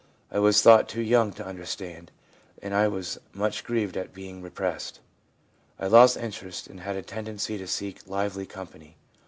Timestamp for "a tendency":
6.95-7.55